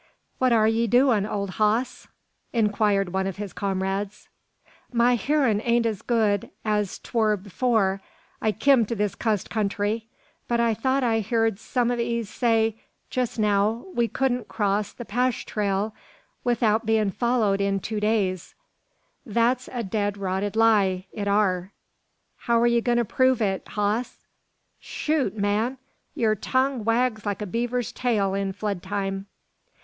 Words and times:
"What 0.39 0.51
are 0.51 0.67
ye 0.67 0.87
doin', 0.87 1.27
old 1.27 1.51
hoss?" 1.61 2.07
inquired 2.53 3.13
one 3.13 3.27
of 3.27 3.37
his 3.37 3.53
comrades. 3.53 4.29
"My 4.91 5.13
hearin' 5.15 5.61
ain't 5.63 5.85
as 5.85 6.01
good 6.01 6.49
as 6.65 6.97
'twur 6.97 7.33
afore 7.33 8.01
I 8.41 8.51
kim 8.51 8.79
into 8.79 8.95
this 8.95 9.13
cussed 9.13 9.51
country; 9.51 10.07
but 10.47 10.59
I 10.59 10.73
thought 10.73 11.03
I 11.03 11.19
heerd 11.19 11.59
some 11.59 11.91
o' 11.91 11.97
'ees 11.99 12.31
say, 12.31 12.77
jest 13.11 13.37
now, 13.37 13.85
we 13.93 14.07
cudn't 14.07 14.47
cross 14.47 14.91
the 14.91 15.05
'Pash 15.05 15.45
trail 15.45 15.93
'ithout 16.43 16.83
bein' 16.83 17.11
followed 17.11 17.61
in 17.61 17.79
two 17.79 17.99
days. 17.99 18.55
That's 19.23 19.69
a 19.71 19.83
dod 19.83 20.17
rotted 20.17 20.55
lie. 20.55 21.05
It 21.11 21.27
are." 21.27 21.73
"How 22.37 22.59
are 22.59 22.65
ye 22.65 22.81
goin' 22.81 22.97
to 22.97 23.05
prove 23.05 23.39
it, 23.39 23.67
hoss?" 23.67 24.25
"Chut, 24.79 25.37
man! 25.37 25.77
yur 26.15 26.33
tongue 26.33 26.83
wags 26.85 27.23
like 27.23 27.43
a 27.43 27.45
beaver's 27.45 27.91
tail 27.91 28.33
in 28.33 28.51
flood 28.51 28.81
time." 28.81 29.27